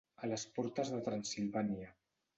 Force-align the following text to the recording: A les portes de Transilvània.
A 0.27 0.29
les 0.29 0.45
portes 0.55 0.91
de 0.95 1.03
Transilvània. 1.09 1.95